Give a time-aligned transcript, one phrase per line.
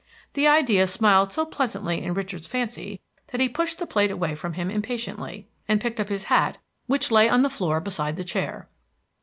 [0.33, 4.53] The idea smiled so pleasantly in Richard's fancy that he pushed the plate away from
[4.53, 8.67] him impatiently, and picked up his hat which lay on the floor beside the chair.